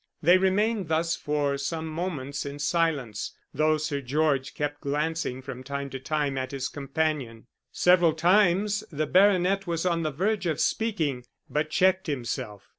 [0.23, 5.91] They remained thus for some moments in silence, though Sir George kept glancing from time
[5.91, 7.45] to time at his companion.
[7.71, 12.67] Several times the baronet was on the verge of speaking, but checked himself.